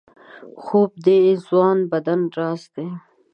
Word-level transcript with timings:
خوب 0.63 0.91
د 1.05 1.07
ځوان 1.45 1.77
بدن 1.91 2.21
راز 2.37 2.61
دی 2.75 2.87